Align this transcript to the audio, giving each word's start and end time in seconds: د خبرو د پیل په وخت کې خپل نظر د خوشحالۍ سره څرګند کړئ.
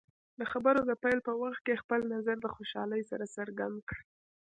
د 0.39 0.41
خبرو 0.51 0.81
د 0.89 0.91
پیل 1.03 1.19
په 1.27 1.33
وخت 1.41 1.61
کې 1.65 1.81
خپل 1.81 2.01
نظر 2.13 2.35
د 2.41 2.47
خوشحالۍ 2.55 3.01
سره 3.11 3.25
څرګند 3.35 3.77
کړئ. 3.89 4.03